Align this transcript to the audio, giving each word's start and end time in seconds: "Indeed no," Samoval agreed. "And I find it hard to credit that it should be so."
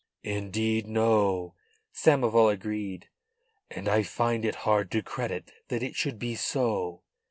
"Indeed 0.23 0.87
no," 0.87 1.53
Samoval 1.93 2.49
agreed. 2.51 3.07
"And 3.69 3.87
I 3.87 4.01
find 4.01 4.43
it 4.45 4.55
hard 4.65 4.89
to 4.93 5.03
credit 5.03 5.51
that 5.67 5.83
it 5.83 5.95
should 5.95 6.17
be 6.17 6.33
so." 6.33 7.03